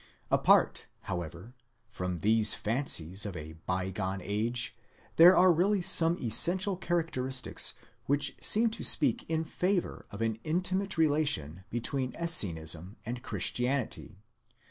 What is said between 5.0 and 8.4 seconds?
there are really some essential characteristics which